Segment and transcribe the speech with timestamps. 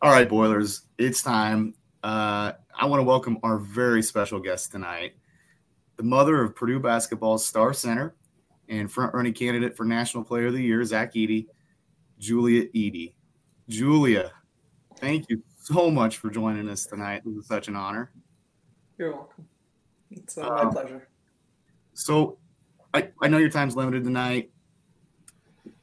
[0.00, 1.74] All right, Boilers, it's time.
[2.04, 5.14] Uh, I want to welcome our very special guest tonight,
[5.96, 8.14] the mother of Purdue basketball's star center
[8.68, 11.46] and front running candidate for National Player of the Year, Zach Edey,
[12.20, 13.14] Julia Edey.
[13.68, 14.30] Julia,
[14.98, 17.22] thank you so much for joining us tonight.
[17.24, 18.12] This is such an honor.
[18.98, 19.48] You're welcome.
[20.12, 21.08] It's uh, my um, pleasure.
[21.94, 22.38] So,
[22.94, 24.52] I, I know your time's limited tonight.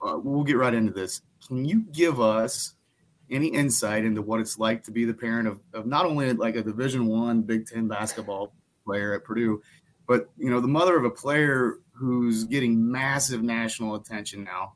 [0.01, 1.21] Uh, we'll get right into this.
[1.45, 2.74] Can you give us
[3.29, 6.55] any insight into what it's like to be the parent of, of not only like
[6.55, 8.53] a division one big 10 basketball
[8.85, 9.61] player at purdue
[10.07, 14.73] but you know the mother of a player who's getting massive national attention now.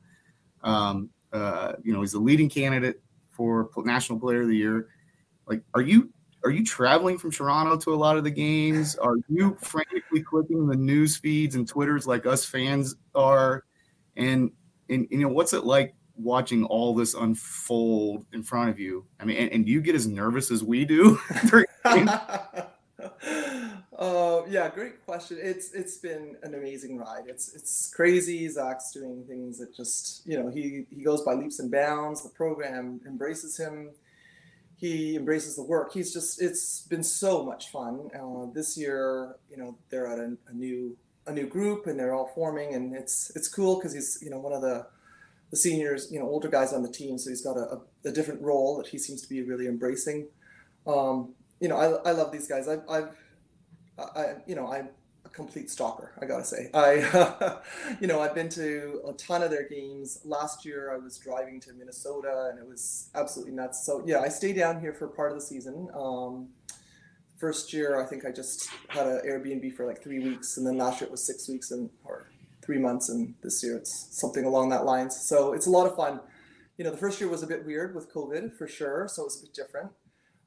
[0.64, 4.88] Um, uh, you know he's the leading candidate for national player of the year.
[5.46, 6.10] Like are you
[6.44, 8.96] are you traveling from toronto to a lot of the games?
[8.96, 13.66] Are you frantically clicking the news feeds and twitters like us fans are?
[14.16, 14.52] And
[14.90, 19.06] and you know what's it like watching all this unfold in front of you?
[19.20, 21.20] I mean, and, and you get as nervous as we do?
[23.98, 25.38] uh, yeah, great question.
[25.42, 27.24] It's it's been an amazing ride.
[27.28, 28.48] It's it's crazy.
[28.50, 32.24] Zach's doing things that just you know he he goes by leaps and bounds.
[32.24, 33.92] The program embraces him.
[34.76, 35.94] He embraces the work.
[35.94, 38.10] He's just it's been so much fun.
[38.16, 42.14] Uh, this year, you know, they're at a, a new a new group and they're
[42.14, 44.88] all forming, and it's it's cool because he's you know one of the
[45.50, 47.18] the seniors, you know, older guys on the team.
[47.18, 50.28] So he's got a, a, a different role that he seems to be really embracing.
[50.86, 52.68] Um, you know, I, I love these guys.
[52.68, 53.10] I've, I've
[54.16, 54.90] I, you know, I'm
[55.26, 56.12] a complete stalker.
[56.22, 57.58] I gotta say, I,
[58.00, 60.22] you know, I've been to a ton of their games.
[60.24, 63.86] Last year, I was driving to Minnesota, and it was absolutely nuts.
[63.86, 65.90] So yeah, I stay down here for part of the season.
[65.94, 66.50] Um,
[67.38, 70.78] first year, I think I just had an Airbnb for like three weeks, and then
[70.78, 72.28] last year it was six weeks, and or
[72.70, 75.20] three months, and this year it's something along that lines.
[75.20, 76.20] So it's a lot of fun.
[76.78, 79.26] You know, the first year was a bit weird with COVID for sure, so it
[79.26, 79.90] was a bit different.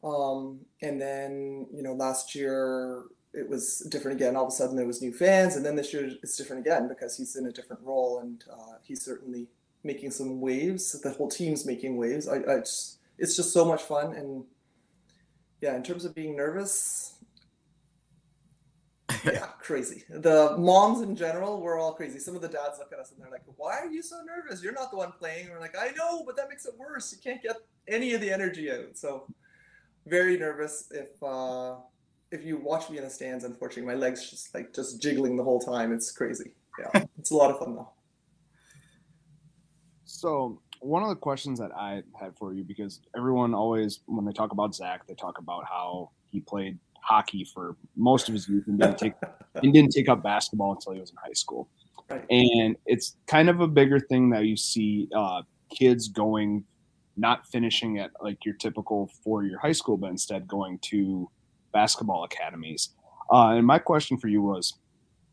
[0.04, 3.02] Um, and then you know, last year
[3.34, 4.36] it was different again.
[4.36, 6.86] All of a sudden there was new fans, and then this year it's different again
[6.86, 9.48] because he's in a different role, and uh, he's certainly
[9.82, 10.92] making some waves.
[11.00, 12.28] The whole team's making waves.
[12.28, 14.44] I, I just, it's just so much fun, and
[15.60, 17.11] yeah, in terms of being nervous,
[19.24, 20.04] yeah, crazy.
[20.08, 22.18] The moms in general were all crazy.
[22.18, 24.62] Some of the dads look at us and they're like, "Why are you so nervous?
[24.62, 27.12] You're not the one playing." We're like, "I know, but that makes it worse.
[27.12, 27.56] You can't get
[27.88, 29.26] any of the energy out." So,
[30.06, 30.88] very nervous.
[30.90, 31.76] If uh,
[32.30, 35.44] if you watch me in the stands, unfortunately, my legs just like just jiggling the
[35.44, 35.92] whole time.
[35.92, 36.52] It's crazy.
[36.78, 37.90] Yeah, it's a lot of fun though.
[40.04, 44.32] So one of the questions that I had for you, because everyone always, when they
[44.32, 48.64] talk about Zach, they talk about how he played hockey for most of his youth
[48.66, 49.14] and didn't take
[49.54, 51.68] and didn't take up basketball until he was in high school.
[52.08, 52.24] Right.
[52.30, 56.64] And it's kind of a bigger thing that you see uh, kids going,
[57.16, 61.28] not finishing at like your typical four year high school, but instead going to
[61.72, 62.90] basketball academies.
[63.32, 64.74] Uh, and my question for you was,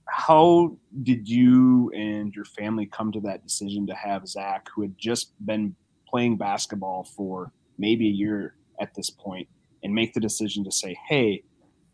[0.05, 4.97] how did you and your family come to that decision to have Zach, who had
[4.97, 5.75] just been
[6.07, 9.47] playing basketball for maybe a year at this point,
[9.83, 11.43] and make the decision to say, hey,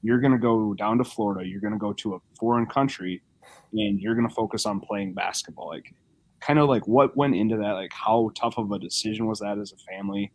[0.05, 3.23] you're going to go down to Florida, you're going to go to a foreign country,
[3.73, 5.67] and you're going to focus on playing basketball.
[5.67, 5.95] Like,
[6.39, 7.71] kind of like what went into that?
[7.71, 10.31] Like, how tough of a decision was that as a family?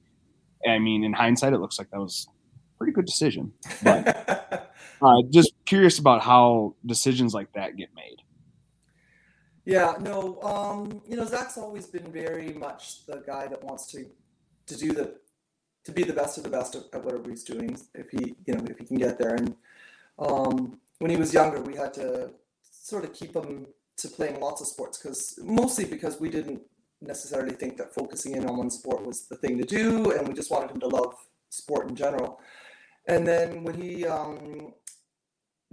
[0.69, 3.53] I mean, in hindsight, it looks like that was a pretty good decision.
[3.85, 4.73] But
[5.03, 8.17] uh, just curious about how decisions like that get made.
[9.65, 14.07] Yeah, no, um, you know, Zach's always been very much the guy that wants to
[14.67, 15.15] to do the
[15.85, 18.65] to be the best of the best at whatever he's doing if he you know
[18.69, 19.35] if he can get there.
[19.35, 19.55] And
[20.19, 22.31] um, when he was younger we had to
[22.71, 26.63] sort of keep him to playing lots of sports because mostly because we didn't
[27.03, 30.35] necessarily think that focusing in on one sport was the thing to do and we
[30.35, 31.15] just wanted him to love
[31.49, 32.41] sport in general.
[33.09, 34.75] And then when he um,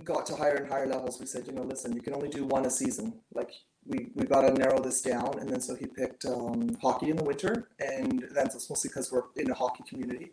[0.03, 2.45] got to higher and higher levels we said you know listen you can only do
[2.45, 3.19] one a season.
[3.34, 3.51] Like
[3.87, 5.39] we, we got to narrow this down.
[5.39, 9.23] And then so he picked um, hockey in the winter, and that's mostly because we're
[9.35, 10.31] in a hockey community.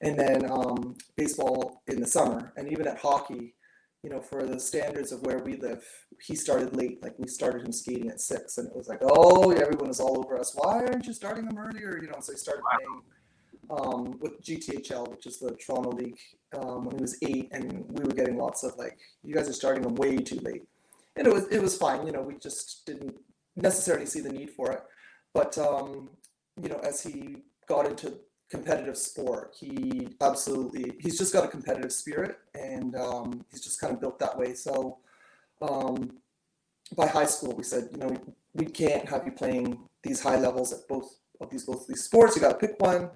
[0.00, 2.52] And then um, baseball in the summer.
[2.56, 3.54] And even at hockey,
[4.02, 5.84] you know, for the standards of where we live,
[6.20, 7.02] he started late.
[7.02, 10.18] Like we started him skating at six, and it was like, oh, everyone was all
[10.18, 10.52] over us.
[10.54, 11.98] Why aren't you starting him earlier?
[12.00, 13.02] You know, so he started playing
[13.70, 16.18] um, with GTHL, which is the Toronto League,
[16.54, 19.54] um, when he was eight, and we were getting lots of like, you guys are
[19.54, 20.64] starting him way too late
[21.16, 22.06] and it was it was fine.
[22.06, 23.16] You know, we just didn't
[23.56, 24.82] necessarily see the need for it.
[25.32, 26.10] But um,
[26.60, 28.14] you know, as he got into
[28.50, 33.92] competitive sport, he absolutely he's just got a competitive spirit, and um, he's just kind
[33.92, 34.54] of built that way.
[34.54, 34.98] So
[35.62, 36.18] um,
[36.96, 38.16] by high school, we said, you know,
[38.54, 42.04] we can't have you playing these high levels at both of these both of these
[42.04, 42.36] sports.
[42.36, 43.10] You got to pick one.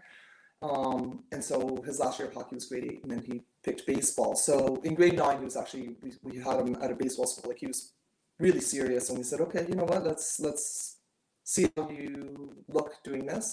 [0.60, 3.86] Um, and so his last year of hockey was grade eight, and then he picked
[3.86, 4.32] baseball.
[4.48, 4.54] So
[4.88, 7.50] in grade nine, he was actually we, we had him at a baseball school.
[7.50, 7.80] Like he was
[8.44, 10.04] really serious, and we said, okay, you know what?
[10.10, 10.64] Let's let's
[11.52, 12.12] see how you
[12.76, 13.46] look doing this.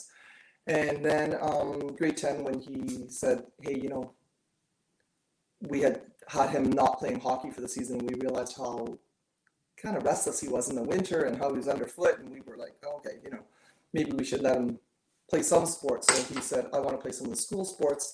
[0.68, 2.78] And then um, grade ten, when he
[3.22, 4.04] said, hey, you know,
[5.72, 8.98] we had had him not playing hockey for the season, we realized how
[9.84, 12.42] kind of restless he was in the winter and how he was underfoot, and we
[12.48, 13.44] were like, oh, okay, you know,
[13.94, 14.80] maybe we should let him
[15.30, 16.06] play some sports.
[16.12, 18.06] So he said, I want to play some of the school sports.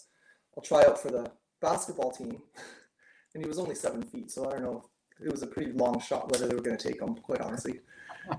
[0.56, 1.24] I'll try out for the
[1.62, 2.42] basketball team.
[3.34, 4.84] And he was only seven feet, so I don't know.
[5.24, 7.80] It was a pretty long shot whether they were going to take him, quite honestly.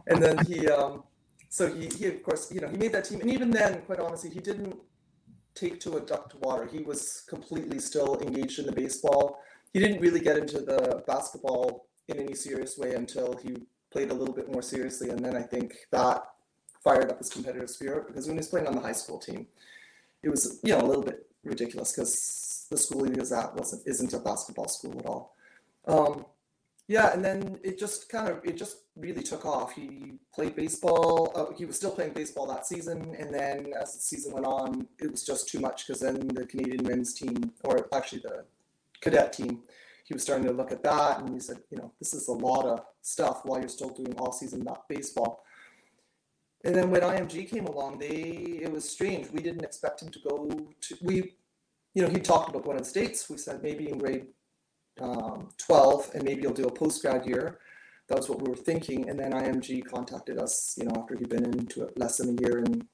[0.07, 1.05] And then he, um,
[1.49, 3.23] so he, he of course, you know, he made that team.
[3.23, 4.77] And even then, quite honestly, he didn't
[5.55, 6.67] take to a duck to water.
[6.71, 9.39] He was completely still engaged in the baseball.
[9.73, 13.57] He didn't really get into the basketball in any serious way until he
[13.91, 15.11] played a little bit more seriously.
[15.11, 16.23] And then I think that
[16.83, 19.47] fired up his competitive spirit because when he was playing on the high school team,
[20.23, 22.19] it was you know a little bit ridiculous because
[22.73, 25.37] the school he was at wasn't isn't a basketball school at all.
[25.87, 26.27] Um,
[26.89, 29.73] yeah, and then it just kind of it just really took off.
[29.73, 31.33] He played baseball.
[31.35, 34.89] Uh, he was still playing baseball that season, and then as the season went on,
[34.99, 38.45] it was just too much because then the Canadian men's team, or actually the
[39.01, 39.63] cadet team,
[40.05, 42.33] he was starting to look at that, and he said, you know, this is a
[42.33, 45.45] lot of stuff while you're still doing all season baseball.
[46.65, 49.31] And then when IMG came along, they it was strange.
[49.31, 50.49] We didn't expect him to go
[50.83, 51.35] to we,
[51.95, 53.29] you know, he talked about going the states.
[53.29, 54.27] We said maybe in grade
[55.01, 57.59] um, 12 and maybe he'll do a post grad year.
[58.09, 59.09] That was what we were thinking.
[59.09, 62.43] And then IMG contacted us, you know, after he'd been into it less than a
[62.43, 62.87] year, and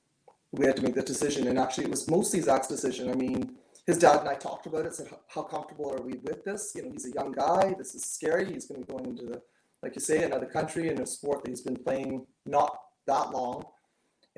[0.52, 1.48] we had to make the decision.
[1.48, 3.10] And actually, it was mostly Zach's decision.
[3.10, 3.56] I mean,
[3.86, 4.94] his dad and I talked about it.
[4.94, 6.72] Said, how comfortable are we with this?
[6.74, 7.74] You know, he's a young guy.
[7.76, 8.52] This is scary.
[8.52, 9.42] He's going to be going into the,
[9.82, 13.64] like you say, another country in a sport that he's been playing not that long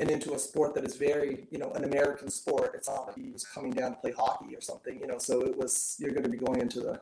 [0.00, 2.72] and into a sport that is very, you know, an American sport.
[2.74, 5.18] It's not like he was coming down to play hockey or something, you know.
[5.18, 7.00] So it was you're going to be going into the,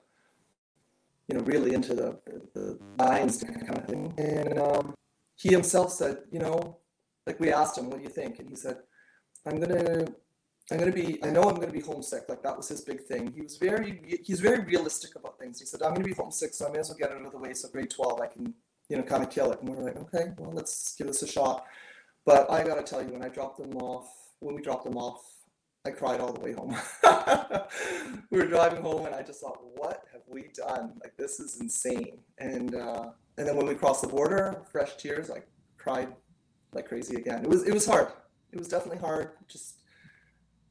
[1.28, 2.18] you know, really into the
[2.54, 4.12] the lines kind of thing.
[4.18, 4.94] And um,
[5.36, 6.78] he himself said, you know,
[7.24, 8.40] like we asked him, what do you think?
[8.40, 8.78] And he said,
[9.46, 10.06] I'm gonna.
[10.70, 11.18] I'm gonna be.
[11.24, 12.24] I know I'm gonna be homesick.
[12.28, 13.32] Like that was his big thing.
[13.34, 14.02] He was very.
[14.22, 15.60] He's very realistic about things.
[15.60, 17.38] He said, "I'm gonna be homesick, so I may as well get out of the
[17.38, 17.54] way.
[17.54, 18.52] So grade 12, I can
[18.88, 19.60] you know, kind of kill it.
[19.60, 21.64] And we are like, okay, well, let's give this a shot.
[22.28, 24.06] But I got to tell you, when I dropped them off,
[24.40, 25.24] when we dropped them off,
[25.86, 26.76] I cried all the way home.
[28.30, 30.92] we were driving home, and I just thought, what have we done?
[31.02, 32.18] Like this is insane.
[32.36, 35.38] And uh, and then when we crossed the border, fresh tears, I
[35.78, 36.08] cried
[36.74, 37.44] like crazy again.
[37.44, 38.08] It was it was hard.
[38.52, 39.30] It was definitely hard.
[39.48, 39.80] Just,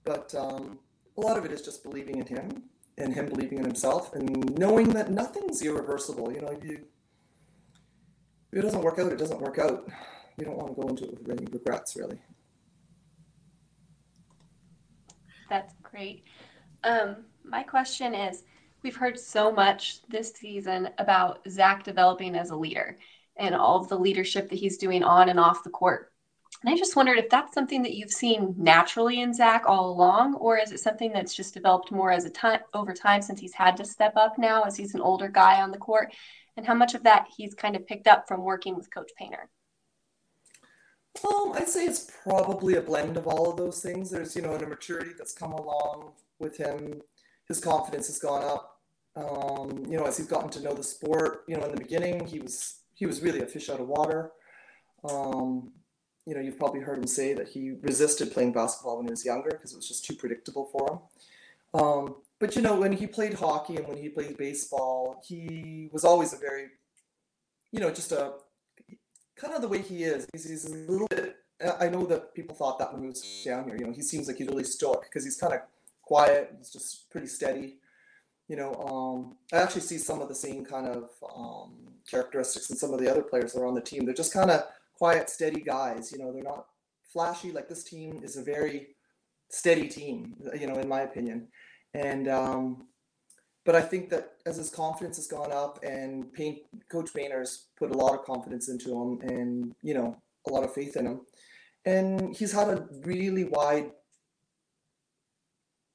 [0.04, 0.78] but um,
[1.18, 2.66] a lot of it is just believing in him
[3.00, 6.32] and him believing in himself and knowing that nothing's irreversible.
[6.32, 6.86] You know, if you
[8.52, 9.90] if it doesn't work out, it doesn't work out.
[10.38, 12.20] You don't want to go into it with any regrets, really.
[15.50, 16.24] That's great.
[16.84, 18.44] Um, my question is
[18.84, 22.98] we've heard so much this season about Zach developing as a leader
[23.38, 26.12] and all of the leadership that he's doing on and off the court.
[26.64, 30.36] And I just wondered if that's something that you've seen naturally in Zach all along,
[30.36, 33.54] or is it something that's just developed more as a time over time since he's
[33.54, 36.14] had to step up now as he's an older guy on the court?
[36.58, 39.48] and how much of that he's kind of picked up from working with Coach Painter?
[41.26, 44.12] Um, I'd say it's probably a blend of all of those things.
[44.12, 47.02] There's, you know, a maturity that's come along with him.
[47.48, 48.82] His confidence has gone up.
[49.16, 51.44] Um, you know, as he's gotten to know the sport.
[51.48, 54.32] You know, in the beginning, he was he was really a fish out of water.
[55.04, 55.72] Um,
[56.26, 59.26] you know, you've probably heard him say that he resisted playing basketball when he was
[59.26, 61.82] younger because it was just too predictable for him.
[61.82, 66.04] Um, but you know, when he played hockey and when he played baseball, he was
[66.04, 66.68] always a very,
[67.72, 68.34] you know, just a
[69.40, 70.28] kind of the way he is.
[70.32, 71.38] He's, he's a little bit.
[71.80, 73.78] I know that people thought that when he was down here.
[73.78, 75.62] You know, he seems like he's really stoic because he's kind of
[76.02, 76.54] quiet.
[76.58, 77.78] He's just pretty steady.
[78.48, 81.74] You know, um, I actually see some of the same kind of um,
[82.10, 84.06] characteristics in some of the other players that are on the team.
[84.06, 84.64] They're just kind of
[84.98, 86.12] quiet, steady guys.
[86.12, 86.68] You know, they're not
[87.12, 87.52] flashy.
[87.52, 88.90] Like this team is a very
[89.50, 90.36] steady team.
[90.58, 91.48] You know, in my opinion
[91.94, 92.88] and um,
[93.68, 96.60] but I think that as his confidence has gone up and Paint,
[96.90, 100.16] Coach Painter's put a lot of confidence into him and you know
[100.48, 101.22] a lot of faith in him,
[101.84, 103.92] and he's had a really wide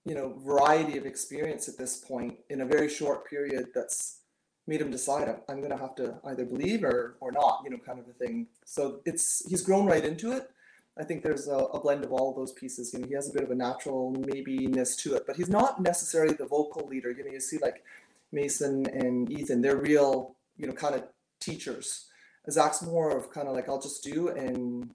[0.04, 4.20] you know variety of experience at this point in a very short period that's
[4.66, 7.78] made him decide I'm going to have to either believe or or not you know
[7.78, 8.48] kind of a thing.
[8.66, 10.50] So it's he's grown right into it
[10.98, 12.92] I think there's a, a, blend of all those pieces.
[12.92, 15.80] You know, he has a bit of a natural maybe-ness to it, but he's not
[15.80, 17.10] necessarily the vocal leader.
[17.10, 17.82] You know, you see like
[18.30, 21.04] Mason and Ethan, they're real, you know, kind of
[21.40, 22.08] teachers.
[22.50, 24.90] Zach's more of kind of like, I'll just do and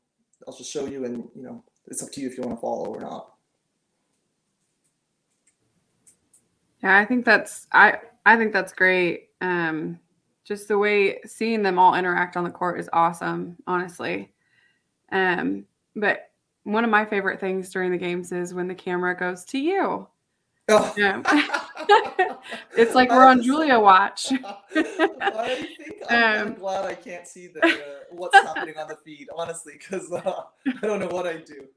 [0.47, 2.61] I'll just show you and, you know, it's up to you if you want to
[2.61, 3.33] follow or not.
[6.83, 9.29] Yeah, I think that's I I think that's great.
[9.41, 9.99] Um,
[10.43, 14.31] just the way seeing them all interact on the court is awesome, honestly.
[15.11, 15.65] Um,
[15.97, 16.29] but
[16.63, 20.07] one of my favorite things during the games is when the camera goes to you.
[20.69, 20.93] Oh.
[20.97, 21.21] Yeah.
[22.77, 24.31] it's like we're on Julia watch.
[24.75, 28.97] I think I'm, Um, I'm glad I can't see the, uh, what's happening on the
[28.97, 31.67] feed, honestly, because uh, I don't know what I do.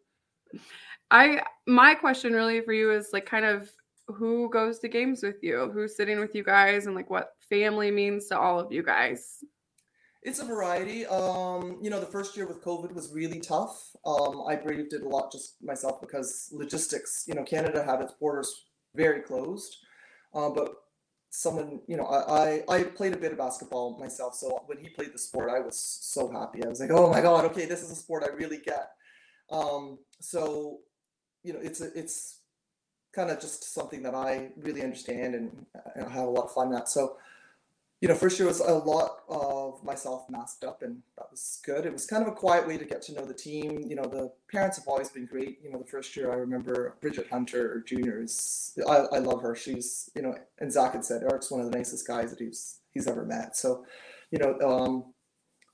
[1.13, 3.71] I my question really for you is like kind of
[4.09, 7.91] who goes to games with you, who's sitting with you guys, and like what family
[7.93, 9.45] means to all of you guys.
[10.23, 11.07] It's a variety.
[11.07, 13.97] Um, you know, the first year with COVID was really tough.
[14.05, 17.25] Um, I braved it a lot just myself because logistics.
[17.27, 19.79] You know, Canada had its borders very closed,
[20.35, 20.75] uh, but
[21.31, 24.35] someone, you know, I, I I played a bit of basketball myself.
[24.35, 26.63] So when he played the sport, I was so happy.
[26.65, 28.91] I was like, oh my god, okay, this is a sport I really get.
[29.51, 30.81] Um, so,
[31.43, 32.41] you know, it's a, it's
[33.15, 36.53] kind of just something that I really understand and, and I have a lot of
[36.53, 36.89] fun at.
[36.89, 37.17] So
[38.01, 41.85] you know, first year was a lot of myself masked up, and that was good.
[41.85, 43.85] It was kind of a quiet way to get to know the team.
[43.87, 45.59] You know, the parents have always been great.
[45.63, 48.23] You know, the first year I remember Bridget Hunter Jr.
[48.23, 49.55] is I, I love her.
[49.55, 52.79] She's you know, and Zach had said Eric's one of the nicest guys that he's
[52.91, 53.55] he's ever met.
[53.55, 53.85] So,
[54.31, 55.13] you know, um,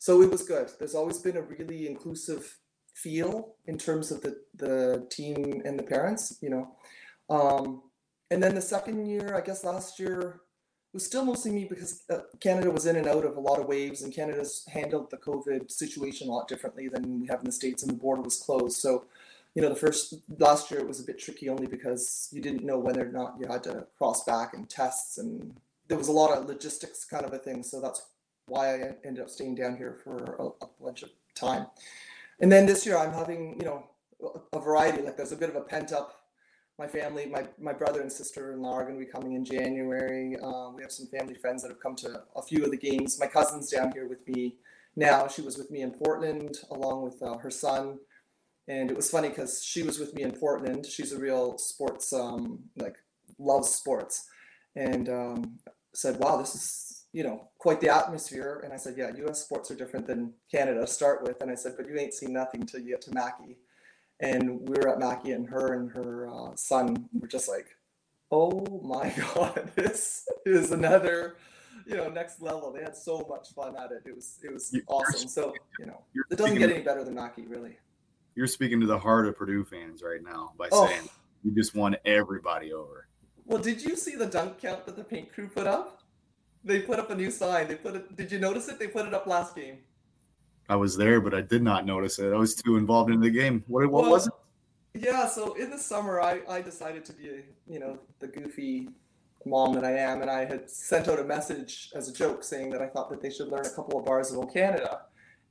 [0.00, 0.68] so it was good.
[0.80, 2.58] There's always been a really inclusive
[2.92, 6.38] feel in terms of the the team and the parents.
[6.42, 6.76] You know,
[7.30, 7.82] um,
[8.32, 10.40] and then the second year, I guess last year
[10.96, 13.66] was still mostly me because uh, Canada was in and out of a lot of
[13.66, 17.52] waves, and Canada's handled the COVID situation a lot differently than we have in the
[17.52, 18.78] states, and the border was closed.
[18.78, 19.04] So,
[19.54, 22.64] you know, the first last year it was a bit tricky only because you didn't
[22.64, 25.54] know whether or not you had to cross back and tests, and
[25.88, 27.62] there was a lot of logistics kind of a thing.
[27.62, 28.06] So that's
[28.46, 31.66] why I ended up staying down here for a, a bunch of time.
[32.40, 33.84] And then this year I'm having, you know,
[34.52, 35.02] a variety.
[35.02, 36.25] Like there's a bit of a pent up
[36.78, 40.36] my family, my, my brother and sister-in-law are going to be coming in January.
[40.42, 43.18] Um, we have some family friends that have come to a few of the games.
[43.18, 44.56] My cousin's down here with me
[44.94, 45.26] now.
[45.26, 47.98] She was with me in Portland along with uh, her son.
[48.68, 50.84] And it was funny because she was with me in Portland.
[50.84, 52.96] She's a real sports, um, like
[53.38, 54.28] loves sports.
[54.74, 55.58] And um,
[55.94, 58.60] said, wow, this is, you know, quite the atmosphere.
[58.62, 61.40] And I said, yeah, US sports are different than Canada to start with.
[61.40, 63.56] And I said, but you ain't seen nothing till you get to Mackey
[64.20, 67.66] and we were at Mackey, and her and her uh, son were just like,
[68.30, 71.36] "Oh my god, this is another,
[71.86, 74.02] you know, next level." They had so much fun at it.
[74.06, 75.28] It was it was You're- awesome.
[75.28, 77.78] So you know, it doesn't get any better than Mackey, really.
[78.34, 81.08] You're speaking to the heart of Purdue fans right now by Oh, saying
[81.42, 83.08] you just won everybody over.
[83.46, 86.02] well, did you see the dunk count that the paint crew put up?
[86.64, 87.68] They put up a new sign.
[87.68, 88.16] They put it.
[88.16, 88.78] Did you notice it?
[88.78, 89.78] They put it up last game.
[90.68, 92.32] I was there, but I did not notice it.
[92.32, 93.62] I was too involved in the game.
[93.68, 94.32] What, what Well, was it?
[94.94, 98.88] Yeah, so in the summer, I, I decided to be, you know, the goofy
[99.44, 102.70] mom that I am, and I had sent out a message as a joke saying
[102.70, 105.02] that I thought that they should learn a couple of bars of O Canada,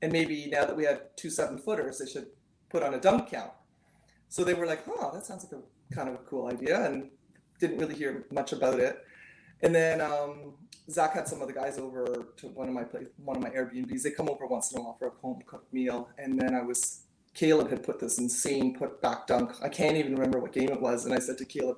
[0.02, 2.28] and maybe now that we had two seven footers, they should
[2.70, 3.52] put on a dunk count.
[4.28, 7.10] So they were like, "Huh, that sounds like a kind of a cool idea," and
[7.60, 9.06] didn't really hear much about it.
[9.62, 10.54] And then um,
[10.90, 13.50] Zach had some of the guys over to one of my place, one of my
[13.50, 14.04] Airbnbs.
[14.04, 16.62] They come over once in a while for a home cooked meal, and then I
[16.62, 19.52] was Caleb had put this insane put back dunk.
[19.62, 21.06] I can't even remember what game it was.
[21.06, 21.78] And I said to Caleb,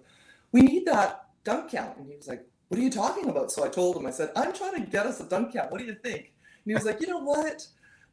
[0.51, 1.97] We need that dunk count.
[1.97, 3.51] And he was like, What are you talking about?
[3.51, 5.71] So I told him, I said, I'm trying to get us a dunk count.
[5.71, 6.19] What do you think?
[6.19, 7.67] And he was like, You know what?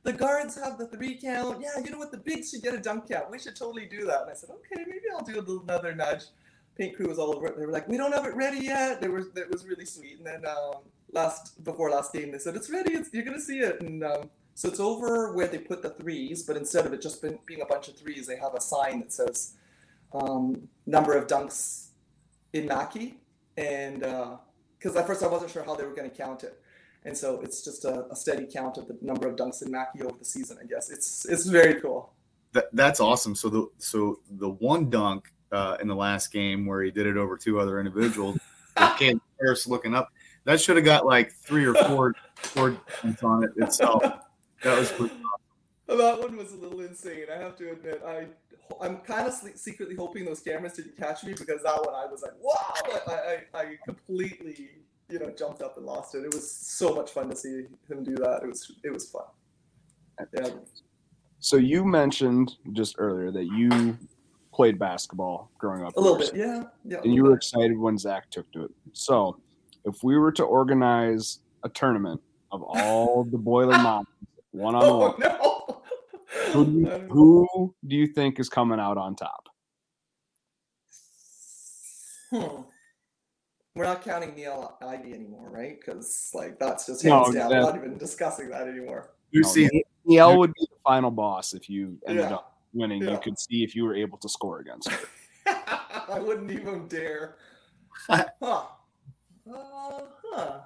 [0.04, 1.62] The guards have the three count.
[1.62, 2.10] Yeah, you know what?
[2.10, 3.30] The bigs should get a dunk count.
[3.30, 4.22] We should totally do that.
[4.22, 6.24] And I said, Okay, maybe I'll do another nudge.
[6.76, 7.56] Paint crew was all over it.
[7.56, 9.00] They were like, We don't have it ready yet.
[9.00, 10.18] There were, that was really sweet.
[10.18, 12.94] And then um, last, before last game, they said, It's ready.
[12.94, 13.80] It's, you're to see it.
[13.80, 17.20] And um, so it's over where they put the threes, but instead of it just
[17.22, 19.54] been, being a bunch of threes, they have a sign that says
[20.12, 21.88] um, number of dunks
[22.52, 23.18] in Mackey.
[23.56, 24.00] And
[24.78, 26.60] because at first I wasn't sure how they were to count it.
[27.04, 30.02] And so it's just a, a steady count of the number of dunks in Mackey
[30.02, 30.90] over the season, I guess.
[30.90, 32.14] It's it's very cool.
[32.52, 33.34] That, that's awesome.
[33.34, 37.16] So the so the one dunk uh, in the last game where he did it
[37.16, 38.38] over two other individuals,
[38.78, 40.10] with Caleb Harris looking up,
[40.44, 44.02] that should have got like three or four four dunks on it itself.
[44.62, 45.14] That was pretty
[45.86, 47.26] That one was a little insane.
[47.32, 48.02] I have to admit.
[48.06, 48.26] I
[48.80, 52.22] I'm kind of secretly hoping those cameras didn't catch me because that one I was
[52.22, 53.02] like, wow!
[53.06, 54.70] I I, I completely
[55.10, 56.24] you know jumped up and lost it.
[56.24, 58.40] It was so much fun to see him do that.
[58.42, 59.24] It was it was fun.
[60.32, 60.50] Yeah.
[61.40, 63.98] So you mentioned just earlier that you
[64.54, 65.96] played basketball growing up.
[65.96, 67.00] A little bit, yeah, yeah.
[67.02, 67.38] And you were bit.
[67.38, 68.70] excited when Zach took to it.
[68.92, 69.40] So
[69.84, 72.20] if we were to organize a tournament
[72.52, 74.06] of all the boiler moms
[74.52, 75.14] one on one,
[76.52, 79.48] who, do you- who do you think is coming out on top?
[82.30, 82.62] Hmm.
[83.76, 85.78] we're not counting Niele Ivey anymore, right?
[85.78, 87.50] Because like that's just hands no, down.
[87.50, 89.10] We're not even discussing that anymore.
[89.30, 92.36] You're no, seeing Niele would be the final boss if you ended yeah.
[92.36, 93.02] up winning.
[93.02, 93.12] Yeah.
[93.12, 95.08] You could see if you were able to score against her.
[96.08, 97.36] I wouldn't even dare.
[98.08, 98.24] huh.
[98.40, 98.64] Uh,
[99.46, 100.60] huh.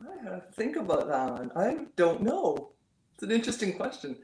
[0.00, 1.52] I have to think about that one.
[1.56, 2.70] I don't know.
[3.14, 4.16] It's an interesting question.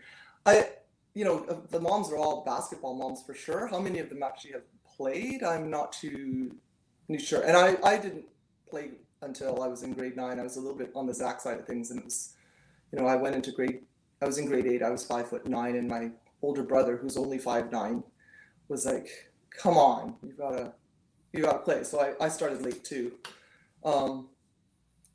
[0.45, 0.69] I,
[1.15, 3.67] you know, uh, the moms are all basketball moms for sure.
[3.67, 4.65] How many of them actually have
[4.97, 5.43] played?
[5.43, 6.55] I'm not too,
[7.09, 7.43] too sure.
[7.43, 8.27] And I, I didn't
[8.69, 8.91] play
[9.23, 10.39] until I was in grade nine.
[10.39, 12.35] I was a little bit on the Zach side of things, and it was,
[12.93, 13.83] you know, I went into grade.
[14.21, 14.83] I was in grade eight.
[14.83, 16.11] I was five foot nine, and my
[16.43, 18.03] older brother, who's only five nine,
[18.69, 20.75] was like, "Come on, you gotta,
[21.33, 23.13] you gotta play." So I, I started late too.
[23.85, 24.29] Um,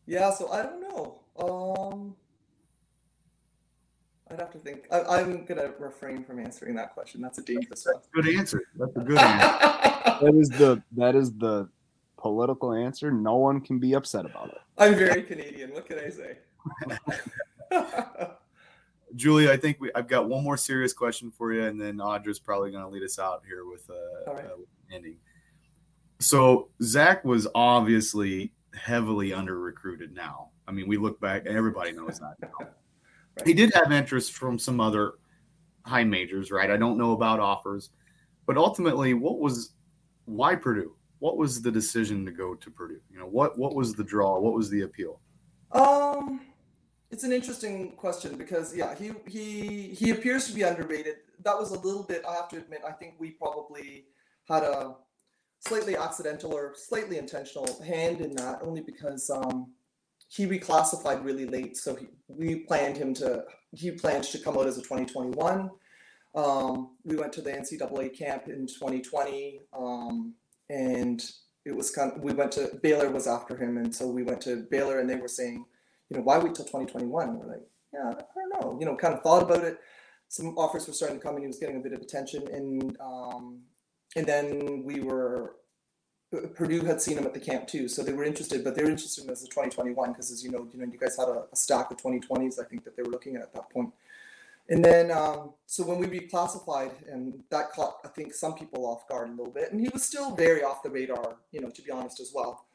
[0.06, 1.20] yeah, so I don't know.
[1.38, 2.16] Um,
[4.30, 4.88] I'd have to think.
[4.92, 7.22] I, am gonna refrain from answering that question.
[7.22, 8.02] That's a dangerous one.
[8.14, 8.64] Good answer.
[8.76, 10.26] That's a good answer.
[10.26, 11.70] that is the that is the
[12.18, 13.12] political answer.
[13.12, 14.58] No one can be upset about it.
[14.78, 15.74] I'm very Canadian.
[15.74, 16.38] What can I say?
[19.16, 22.40] Julie, I think we, I've got one more serious question for you, and then Audra's
[22.40, 24.46] probably going to lead us out here with, uh, right.
[24.46, 24.58] uh,
[24.92, 25.18] ending.
[26.20, 30.50] So Zach was obviously heavily under recruited now.
[30.68, 32.36] I mean, we look back, and everybody knows that.
[32.60, 32.70] right.
[33.46, 35.14] He did have interest from some other
[35.86, 36.70] high majors, right?
[36.70, 37.92] I don't know about offers,
[38.46, 39.74] but ultimately, what was
[40.26, 40.96] why Purdue?
[41.20, 43.00] What was the decision to go to Purdue?
[43.12, 44.40] You know, what what was the draw?
[44.40, 45.22] What was the appeal?
[45.72, 46.42] Um,
[47.12, 51.16] it's an interesting question because yeah, he he he appears to be underrated.
[51.44, 52.24] That was a little bit.
[52.28, 54.06] I have to admit, I think we probably
[54.50, 54.96] had a
[55.60, 59.74] slightly accidental or slightly intentional hand in that, only because um,
[60.30, 61.78] he reclassified really late.
[61.78, 65.70] So he, we planned him to, he planned to come out as a 2021.
[66.36, 70.34] Um, we went to the NCAA camp in 2020, um,
[70.70, 71.24] and
[71.66, 73.78] it was kind of, we went to, Baylor was after him.
[73.78, 75.66] And so we went to Baylor and they were saying,
[76.10, 77.40] you know, why wait till 2021?
[77.40, 79.80] We're like, yeah, I don't know, you know, kind of thought about it.
[80.30, 82.48] Some offers were starting to come and he was getting a bit of attention.
[82.52, 83.62] And, um,
[84.16, 85.56] and then we were
[86.56, 88.90] Purdue had seen him at the camp too, so they were interested, but they were
[88.90, 91.46] interested in as a 2021 because, as you know, you know, you guys had a,
[91.52, 92.60] a, stack of 2020s.
[92.60, 93.94] I think that they were looking at at that point.
[94.70, 99.08] And then, um, so when we reclassified, and that caught, I think, some people off
[99.08, 101.82] guard a little bit, and he was still very off the radar, you know, to
[101.82, 102.66] be honest as well.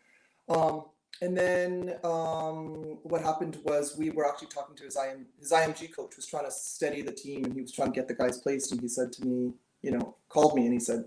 [0.48, 0.86] Um,
[1.20, 5.94] and then um, what happened was we were actually talking to his IM, his IMG
[5.94, 8.38] coach was trying to steady the team, and he was trying to get the guys
[8.38, 11.04] placed, and he said to me, you know, called me, and he said,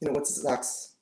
[0.00, 0.94] you know, what's Zach's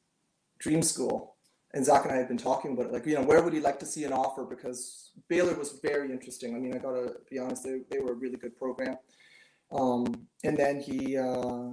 [0.59, 1.35] dream school.
[1.75, 3.61] And Zach and I had been talking about it, like, you know, where would he
[3.61, 4.45] like to see an offer?
[4.45, 6.55] Because Baylor was very interesting.
[6.55, 8.97] I mean, I gotta be honest, they, they were a really good program.
[9.71, 11.73] Um, and then he, uh,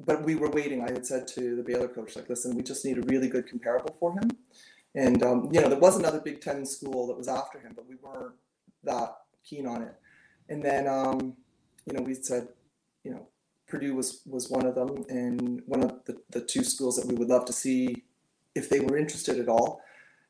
[0.00, 0.82] but we were waiting.
[0.82, 3.46] I had said to the Baylor coach, like, listen, we just need a really good
[3.46, 4.30] comparable for him.
[4.94, 7.88] And, um, you know, there was another Big Ten school that was after him, but
[7.88, 8.34] we weren't
[8.84, 9.94] that keen on it.
[10.48, 11.34] And then, um,
[11.86, 12.48] you know, we said,
[13.04, 13.26] you know,
[13.66, 17.14] Purdue was, was one of them and one of the, the two schools that we
[17.14, 18.04] would love to see
[18.54, 19.80] if they were interested at all.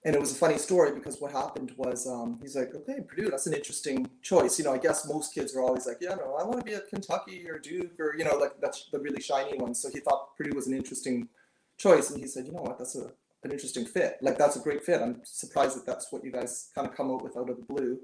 [0.05, 3.31] And it was a funny story because what happened was um, he's like, okay, Purdue,
[3.31, 4.59] that's an interesting choice.
[4.59, 6.75] You know, I guess most kids are always like, yeah, no, I want to be
[6.75, 9.81] at Kentucky or Duke or, you know, like that's the really shiny ones.
[9.81, 11.29] So he thought Purdue was an interesting
[11.79, 12.11] choice.
[12.11, 13.13] And he said, you know what, that's a,
[13.45, 14.19] an interesting fit.
[14.21, 15.01] Like, that's a great fit.
[15.01, 17.65] I'm surprised that that's what you guys kind of come out with out of the
[17.65, 17.99] blue.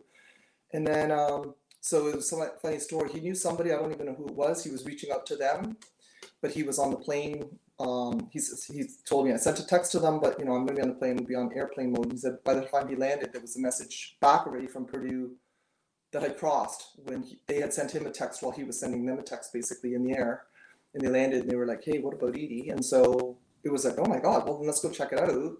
[0.73, 3.11] And then, um, so it was a funny story.
[3.11, 4.65] He knew somebody, I don't even know who it was.
[4.65, 5.77] He was reaching out to them,
[6.43, 9.93] but he was on the plane um, he's he told me I sent a text
[9.93, 11.53] to them, but you know I'm going to be on the plane, we'll be on
[11.55, 12.11] airplane mode.
[12.11, 15.33] He said by the time he landed, there was a message back already from Purdue
[16.13, 19.07] that had crossed when he, they had sent him a text while he was sending
[19.07, 20.45] them a text, basically in the air.
[20.95, 23.85] And they landed, and they were like, "Hey, what about Edey?" And so it was
[23.85, 25.53] like, "Oh my God, well then let's go check it out."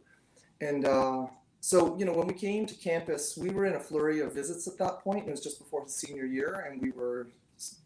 [0.61, 1.27] And uh,
[1.61, 4.67] so you know when we came to campus, we were in a flurry of visits
[4.67, 5.29] at that point.
[5.29, 7.29] It was just before his senior year, and we were,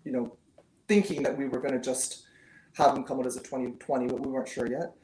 [0.04, 0.36] you know,
[0.88, 2.24] thinking that we were going to just
[2.74, 4.94] have him come out as a 2020, but we weren't sure yet.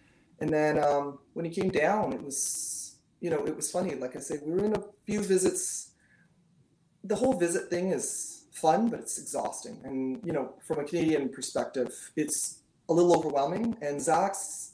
[0.40, 3.94] And then um, when he came down, it was, you know, it was funny.
[3.94, 5.92] Like I said, we were in a few visits.
[7.04, 9.80] The whole visit thing is fun, but it's exhausting.
[9.84, 13.76] And, you know, from a Canadian perspective, it's a little overwhelming.
[13.82, 14.72] And Zach's,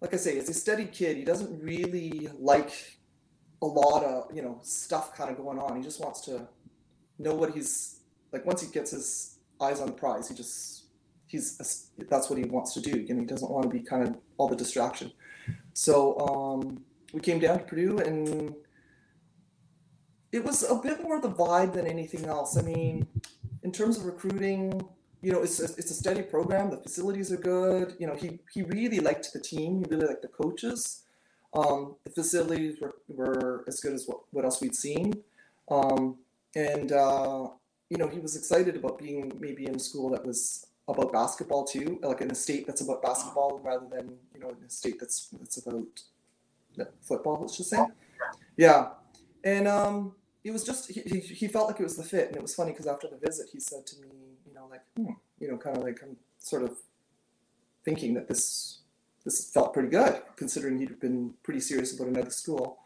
[0.00, 1.16] like I say, is a steady kid.
[1.16, 2.98] He doesn't really like
[3.62, 5.76] a lot of, you know, stuff kind of going on.
[5.76, 6.46] He just wants to
[7.18, 8.00] know what he's
[8.32, 8.44] like.
[8.44, 10.84] Once he gets his eyes on the prize, he just
[11.26, 13.06] he's that's what he wants to do.
[13.08, 15.12] and he doesn't want to be kind of all the distraction.
[15.72, 18.54] So um, we came down to Purdue, and
[20.32, 22.56] it was a bit more the vibe than anything else.
[22.56, 23.06] I mean,
[23.62, 24.86] in terms of recruiting,
[25.26, 26.64] you know, it's a, it's a steady program.
[26.70, 27.88] The facilities are good.
[28.00, 29.70] You know, he he really liked the team.
[29.80, 30.80] He really liked the coaches.
[31.60, 35.06] Um, the facilities were, were as good as what, what else we'd seen.
[35.76, 36.18] Um,
[36.54, 37.48] and, uh,
[37.90, 41.64] you know, he was excited about being maybe in a school that was about basketball
[41.64, 44.96] too, like in a state that's about basketball rather than, you know, in a state
[45.00, 45.86] that's, that's about
[47.00, 47.84] football, let's just say.
[48.56, 48.80] Yeah.
[49.42, 52.28] And, um, it was just, he, he, he felt like it was the fit.
[52.28, 54.08] And it was funny because after the visit, he said to me,
[54.76, 56.76] like, hmm, you know, kind of like, I'm sort of
[57.84, 58.80] thinking that this
[59.24, 62.78] this felt pretty good considering he'd been pretty serious about another school.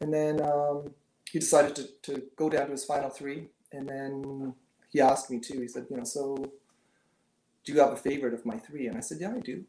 [0.00, 0.90] And then um,
[1.30, 3.46] he decided to, to go down to his final three.
[3.72, 4.54] And then
[4.90, 5.60] he asked me too.
[5.60, 6.34] He said, you know, so
[7.64, 8.88] do you have a favorite of my three?
[8.88, 9.64] And I said, yeah, I do.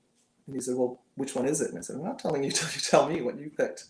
[0.48, 1.70] And he said, well, which one is it?
[1.70, 3.86] And I said, I'm not telling you till you tell me what you picked.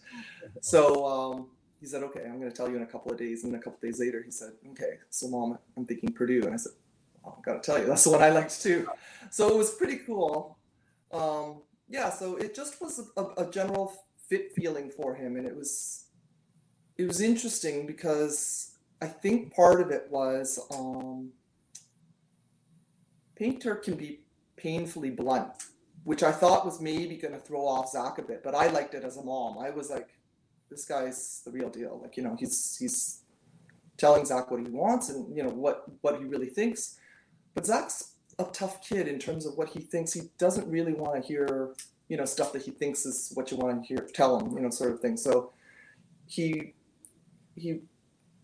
[0.60, 1.48] So um,
[1.80, 3.46] he said, okay, I'm going to tell you in a couple of days.
[3.46, 6.42] And a couple of days later, he said, okay, so mom, I'm thinking Purdue.
[6.44, 6.74] And I said,
[7.38, 8.88] I've got to tell you, that's what I liked too.
[9.30, 10.58] So it was pretty cool.
[11.12, 13.94] Um, yeah, so it just was a, a, general
[14.28, 16.06] fit feeling for him, and it was
[16.98, 21.32] it was interesting because I think part of it was um,
[23.36, 24.20] Painter can be
[24.56, 25.52] painfully blunt,
[26.04, 28.94] which I thought was maybe going to throw off Zach a bit, but I liked
[28.94, 29.58] it as a mom.
[29.58, 30.10] I was like,
[30.70, 32.00] this guy's the real deal.
[32.04, 33.22] Like you know, he's he's
[33.98, 36.99] telling Zach what he wants and you know what what he really thinks,
[37.60, 40.14] but Zach's a tough kid in terms of what he thinks.
[40.14, 41.76] He doesn't really want to hear,
[42.08, 44.62] you know, stuff that he thinks is what you want to hear, tell him, you
[44.62, 45.18] know, sort of thing.
[45.18, 45.52] So
[46.26, 46.74] he,
[47.58, 47.82] he,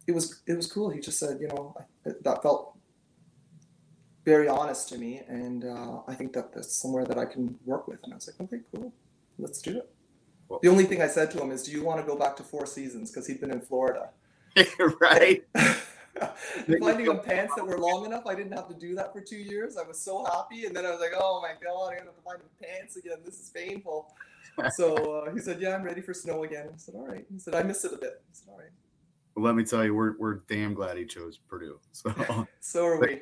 [0.06, 0.90] it was it was cool.
[0.90, 2.78] He just said, you know, that felt
[4.26, 7.88] very honest to me, and uh, I think that that's somewhere that I can work
[7.88, 8.00] with.
[8.04, 8.92] And I was like, okay, cool,
[9.38, 9.90] let's do it.
[10.50, 12.36] Well, the only thing I said to him is, do you want to go back
[12.36, 13.12] to four seasons?
[13.12, 14.10] Because he'd been in Florida.
[15.00, 15.46] right.
[16.80, 18.26] finding them pants that were long enough.
[18.26, 19.78] I didn't have to do that for two years.
[19.78, 22.22] I was so happy, and then I was like, "Oh my god, I have to
[22.24, 23.18] find pants again.
[23.24, 24.14] This is painful."
[24.76, 27.40] so uh, he said, "Yeah, I'm ready for snow again." I said, "All right." He
[27.40, 28.70] said, "I missed it a bit." I said, "All right."
[29.36, 31.80] Well, let me tell you, we're we're damn glad he chose Purdue.
[31.92, 33.22] So so are we.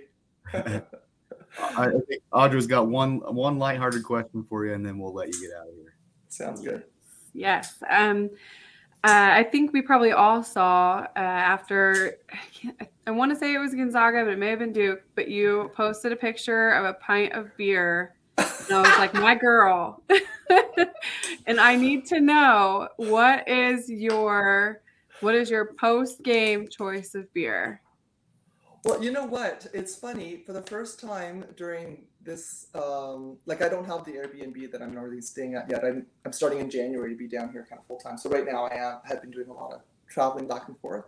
[1.59, 5.41] I think Audra's got one one lighthearted question for you, and then we'll let you
[5.41, 5.95] get out of here.
[6.29, 6.83] Sounds good.
[7.33, 7.81] Yes.
[7.89, 8.29] Um,
[9.05, 12.19] uh, I think we probably all saw uh, after,
[12.79, 15.27] I, I want to say it was Gonzaga, but it may have been Duke, but
[15.27, 18.15] you posted a picture of a pint of beer.
[18.37, 20.01] And I was like, my girl.
[21.47, 24.81] and I need to know what is your
[25.19, 27.81] what is your post game choice of beer?
[28.85, 29.67] Well, you know what?
[29.73, 30.43] It's funny.
[30.45, 34.93] For the first time during this, um, like I don't have the Airbnb that I'm
[34.93, 35.83] normally staying at yet.
[35.83, 38.17] I'm, I'm starting in January to be down here kind of full time.
[38.17, 41.05] So right now I have, have been doing a lot of traveling back and forth.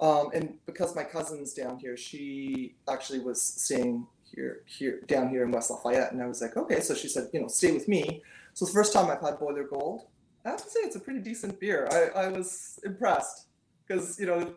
[0.00, 5.42] Um, and because my cousin's down here, she actually was staying here, here, down here
[5.42, 6.12] in West Lafayette.
[6.12, 6.80] And I was like, okay.
[6.80, 8.22] So she said, you know, stay with me.
[8.54, 10.06] So the first time I've had Boiler Gold,
[10.44, 11.88] I have to say it's a pretty decent beer.
[11.90, 13.46] I, I was impressed
[13.86, 14.54] because, you know,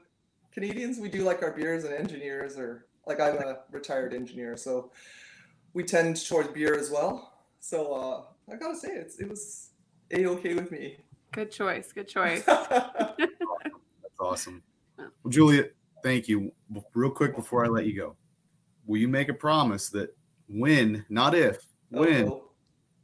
[0.54, 4.92] Canadians, we do like our beers and engineers, or like I'm a retired engineer, so
[5.74, 7.34] we tend towards beer as well.
[7.60, 9.70] So uh, I gotta say, it's it was
[10.12, 10.98] a okay with me.
[11.32, 11.92] Good choice.
[11.92, 12.44] Good choice.
[12.46, 13.30] That's
[14.20, 14.64] awesome.
[15.24, 15.66] Well, Julia,
[16.04, 16.52] thank you.
[16.94, 18.16] Real quick before I let you go,
[18.86, 20.16] will you make a promise that
[20.48, 21.58] when, not if,
[21.90, 22.52] when, Uh-oh.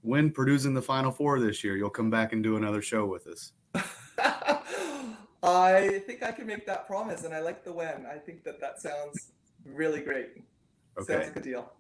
[0.02, 3.08] when Purdue's in the Final Four this year, you'll come back and do another show
[3.08, 3.54] with us?
[5.44, 8.06] I think I can make that promise, and I like the when.
[8.06, 9.32] I think that that sounds
[9.66, 10.44] really great.
[11.00, 11.14] Okay.
[11.14, 11.72] Sounds like a deal.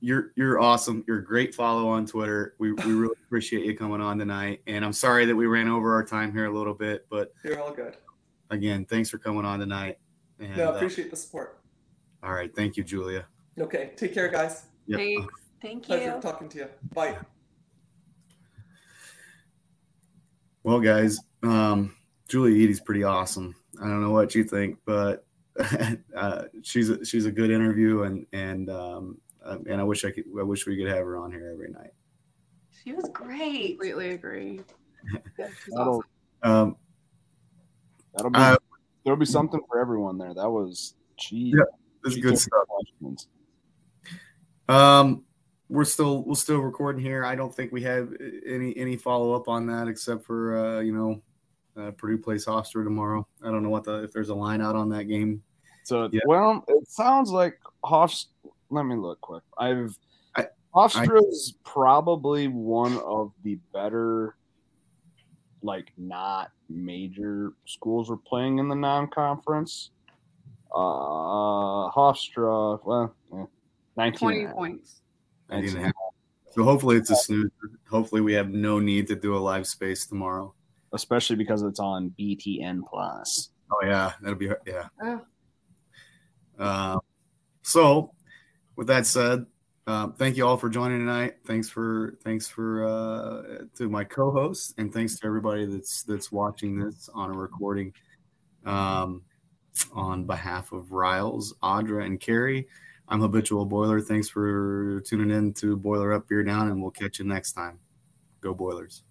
[0.00, 1.04] You're you're awesome.
[1.06, 2.54] You're a great follow on Twitter.
[2.58, 4.62] We, we really appreciate you coming on tonight.
[4.66, 7.60] And I'm sorry that we ran over our time here a little bit, but you're
[7.60, 7.96] all good.
[8.50, 9.98] Again, thanks for coming on tonight.
[10.38, 11.60] And, no, uh, appreciate uh, the support.
[12.22, 13.26] All right, thank you, Julia.
[13.58, 14.64] Okay, take care, guys.
[14.86, 14.98] Yep.
[14.98, 15.34] Thanks.
[15.60, 15.96] Thank you.
[15.96, 16.68] Pleasure talking to you.
[16.92, 17.16] Bye.
[20.62, 21.94] Well, guys, um,
[22.28, 23.54] Julia Edey's pretty awesome.
[23.82, 25.26] I don't know what you think, but
[26.16, 30.10] uh, she's a, she's a good interview, and and um, uh, and I wish I
[30.10, 30.24] could.
[30.38, 31.92] I wish we could have her on here every night.
[32.82, 33.78] She was great.
[33.78, 34.60] Completely agree.
[35.68, 36.02] that'll,
[36.42, 36.50] awesome.
[36.50, 36.76] um,
[38.14, 38.56] that'll be uh,
[39.04, 40.34] there'll be something for everyone there.
[40.34, 41.52] That was she.
[41.56, 41.64] Yeah,
[42.02, 42.66] this is good stuff.
[42.68, 43.28] Questions.
[44.68, 45.24] Um,
[45.68, 47.24] we're still we're still recording here.
[47.24, 48.12] I don't think we have
[48.46, 51.22] any any follow up on that except for uh, you know
[51.82, 53.26] uh, Purdue plays Hofstra tomorrow.
[53.42, 55.42] I don't know what the if there's a line out on that game.
[55.84, 56.20] So yeah.
[56.26, 58.26] well, it sounds like Hofstra.
[58.74, 59.44] Let me look quick.
[59.56, 59.96] I've
[60.34, 64.34] I, Hofstra is probably one of the better,
[65.62, 69.90] like not major schools are playing in the non-conference.
[70.74, 73.44] Uh, Hofstra, well, eh,
[73.96, 75.02] 19 20 points.
[75.50, 75.92] 19
[76.50, 77.50] So hopefully it's a snoozer.
[77.88, 80.52] Hopefully we have no need to do a live space tomorrow.
[80.92, 83.50] especially because it's on BTN Plus.
[83.70, 84.88] Oh yeah, that'll be yeah.
[85.00, 85.20] Oh.
[86.58, 86.98] Uh,
[87.62, 88.12] so,
[88.76, 89.46] with that said,
[89.86, 91.36] um, thank you all for joining tonight.
[91.46, 96.78] Thanks for thanks for uh, to my co-hosts, and thanks to everybody that's that's watching
[96.78, 97.92] this on a recording.
[98.64, 99.22] Um,
[99.92, 102.68] on behalf of Riles, Audra, and Carrie,
[103.08, 104.00] I'm Habitual Boiler.
[104.00, 107.78] Thanks for tuning in to Boiler Up, Beer Down, and we'll catch you next time.
[108.40, 109.02] Go Boilers.